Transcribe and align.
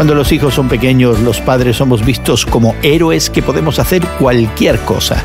Cuando 0.00 0.14
los 0.14 0.32
hijos 0.32 0.54
son 0.54 0.70
pequeños, 0.70 1.20
los 1.20 1.42
padres 1.42 1.76
somos 1.76 2.02
vistos 2.02 2.46
como 2.46 2.74
héroes 2.82 3.28
que 3.28 3.42
podemos 3.42 3.78
hacer 3.78 4.02
cualquier 4.18 4.78
cosa. 4.78 5.22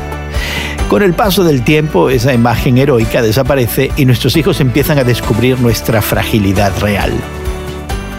Con 0.90 1.02
el 1.02 1.14
paso 1.14 1.44
del 1.44 1.64
tiempo, 1.64 2.10
esa 2.10 2.34
imagen 2.34 2.76
heroica 2.76 3.22
desaparece 3.22 3.90
y 3.96 4.04
nuestros 4.04 4.36
hijos 4.36 4.60
empiezan 4.60 4.98
a 4.98 5.04
descubrir 5.04 5.58
nuestra 5.60 6.02
fragilidad 6.02 6.78
real. 6.78 7.10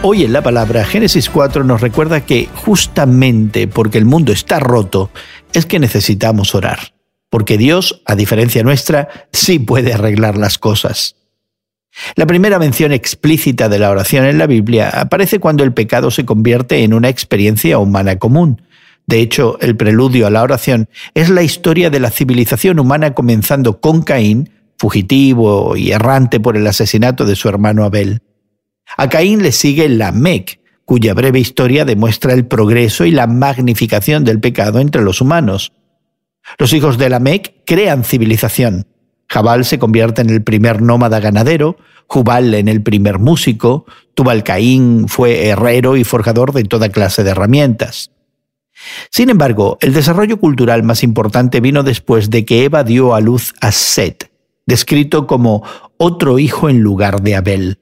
Hoy 0.02 0.24
en 0.24 0.32
la 0.32 0.42
palabra 0.42 0.84
Génesis 0.84 1.30
4 1.30 1.62
nos 1.62 1.80
recuerda 1.80 2.22
que 2.22 2.48
justamente 2.56 3.68
porque 3.68 3.98
el 3.98 4.04
mundo 4.04 4.32
está 4.32 4.58
roto, 4.58 5.12
es 5.52 5.64
que 5.64 5.78
necesitamos 5.78 6.56
orar. 6.56 6.92
Porque 7.30 7.56
Dios, 7.56 8.02
a 8.04 8.16
diferencia 8.16 8.64
nuestra, 8.64 9.28
sí 9.32 9.60
puede 9.60 9.92
arreglar 9.92 10.36
las 10.36 10.58
cosas. 10.58 11.17
La 12.18 12.26
primera 12.26 12.58
mención 12.58 12.90
explícita 12.90 13.68
de 13.68 13.78
la 13.78 13.90
oración 13.90 14.24
en 14.24 14.38
la 14.38 14.48
Biblia 14.48 14.88
aparece 14.88 15.38
cuando 15.38 15.62
el 15.62 15.72
pecado 15.72 16.10
se 16.10 16.24
convierte 16.24 16.82
en 16.82 16.92
una 16.92 17.08
experiencia 17.08 17.78
humana 17.78 18.18
común. 18.18 18.60
De 19.06 19.20
hecho, 19.20 19.56
el 19.60 19.76
preludio 19.76 20.26
a 20.26 20.30
la 20.30 20.42
oración 20.42 20.88
es 21.14 21.30
la 21.30 21.44
historia 21.44 21.90
de 21.90 22.00
la 22.00 22.10
civilización 22.10 22.80
humana 22.80 23.14
comenzando 23.14 23.80
con 23.80 24.02
Caín, 24.02 24.50
fugitivo 24.78 25.76
y 25.76 25.92
errante 25.92 26.40
por 26.40 26.56
el 26.56 26.66
asesinato 26.66 27.24
de 27.24 27.36
su 27.36 27.48
hermano 27.48 27.84
Abel. 27.84 28.20
A 28.96 29.08
Caín 29.08 29.40
le 29.40 29.52
sigue 29.52 29.88
Lamec, 29.88 30.58
cuya 30.84 31.14
breve 31.14 31.38
historia 31.38 31.84
demuestra 31.84 32.32
el 32.32 32.46
progreso 32.46 33.04
y 33.04 33.12
la 33.12 33.28
magnificación 33.28 34.24
del 34.24 34.40
pecado 34.40 34.80
entre 34.80 35.02
los 35.02 35.20
humanos. 35.20 35.72
Los 36.58 36.72
hijos 36.72 36.98
de 36.98 37.10
Lamec 37.10 37.62
crean 37.64 38.02
civilización, 38.02 38.87
Jabal 39.28 39.64
se 39.64 39.78
convierte 39.78 40.22
en 40.22 40.30
el 40.30 40.42
primer 40.42 40.80
nómada 40.80 41.20
ganadero, 41.20 41.76
Jubal 42.06 42.54
en 42.54 42.68
el 42.68 42.82
primer 42.82 43.18
músico, 43.18 43.84
Tubalcaín 44.14 45.08
fue 45.08 45.46
herrero 45.46 45.96
y 45.96 46.04
forjador 46.04 46.52
de 46.52 46.64
toda 46.64 46.88
clase 46.88 47.22
de 47.22 47.30
herramientas. 47.30 48.10
Sin 49.10 49.28
embargo, 49.28 49.76
el 49.80 49.92
desarrollo 49.92 50.38
cultural 50.38 50.82
más 50.82 51.02
importante 51.02 51.60
vino 51.60 51.82
después 51.82 52.30
de 52.30 52.44
que 52.44 52.64
Eva 52.64 52.84
dio 52.84 53.14
a 53.14 53.20
luz 53.20 53.54
a 53.60 53.72
Set, 53.72 54.30
descrito 54.66 55.26
como 55.26 55.62
otro 55.98 56.38
hijo 56.38 56.68
en 56.68 56.80
lugar 56.80 57.20
de 57.22 57.36
Abel. 57.36 57.78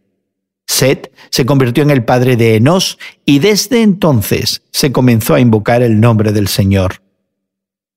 Set 0.67 1.13
se 1.31 1.47
convirtió 1.47 1.85
en 1.85 1.91
el 1.91 2.05
padre 2.05 2.37
de 2.37 2.57
Enos 2.57 2.99
y 3.25 3.39
desde 3.39 3.83
entonces 3.83 4.63
se 4.73 4.91
comenzó 4.91 5.35
a 5.35 5.41
invocar 5.41 5.83
el 5.83 6.01
nombre 6.01 6.33
del 6.33 6.49
Señor. 6.49 7.06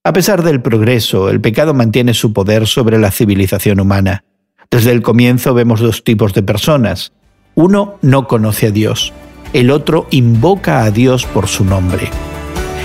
A 0.06 0.14
pesar 0.14 0.44
del 0.44 0.62
progreso, 0.62 1.30
el 1.30 1.42
pecado 1.42 1.74
mantiene 1.74 2.14
su 2.14 2.32
poder 2.32 2.68
sobre 2.68 2.98
la 2.98 3.12
civilización 3.12 3.82
humana. 3.82 4.24
Desde 4.72 4.92
el 4.92 5.02
comienzo 5.02 5.54
vemos 5.54 5.82
dos 5.82 6.06
tipos 6.06 6.34
de 6.34 6.42
personas. 6.42 7.12
Uno 7.54 7.98
no 8.02 8.26
conoce 8.26 8.68
a 8.68 8.72
Dios, 8.72 9.12
el 9.52 9.72
otro 9.72 10.08
invoca 10.10 10.84
a 10.84 10.92
Dios 10.92 11.26
por 11.26 11.48
su 11.48 11.66
nombre. 11.66 12.10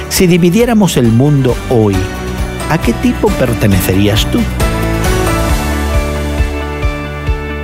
Si 0.09 0.27
dividiéramos 0.27 0.97
el 0.97 1.07
mundo 1.07 1.55
hoy, 1.71 1.95
¿a 2.69 2.79
qué 2.79 2.93
tipo 2.95 3.29
pertenecerías 3.29 4.29
tú? 4.33 4.41